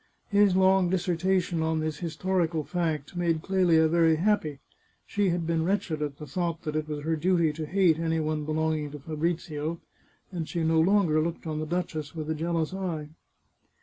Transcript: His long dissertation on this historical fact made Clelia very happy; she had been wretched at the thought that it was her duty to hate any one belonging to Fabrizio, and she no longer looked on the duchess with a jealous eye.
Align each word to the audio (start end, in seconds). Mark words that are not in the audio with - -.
His 0.29 0.55
long 0.55 0.89
dissertation 0.89 1.61
on 1.61 1.79
this 1.79 1.99
historical 1.99 2.63
fact 2.63 3.15
made 3.15 3.43
Clelia 3.43 3.87
very 3.87 4.15
happy; 4.15 4.57
she 5.05 5.29
had 5.29 5.45
been 5.45 5.63
wretched 5.63 6.01
at 6.01 6.17
the 6.17 6.25
thought 6.25 6.63
that 6.63 6.75
it 6.75 6.87
was 6.87 7.01
her 7.03 7.15
duty 7.15 7.53
to 7.53 7.67
hate 7.67 7.99
any 7.99 8.19
one 8.19 8.43
belonging 8.43 8.89
to 8.93 8.99
Fabrizio, 8.99 9.79
and 10.31 10.49
she 10.49 10.63
no 10.63 10.79
longer 10.79 11.21
looked 11.21 11.45
on 11.45 11.59
the 11.59 11.67
duchess 11.67 12.15
with 12.15 12.31
a 12.31 12.33
jealous 12.33 12.73
eye. 12.73 13.09